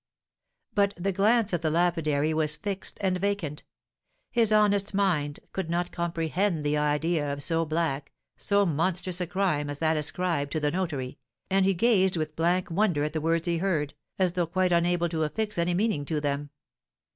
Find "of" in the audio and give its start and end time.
1.53-1.61, 7.31-7.43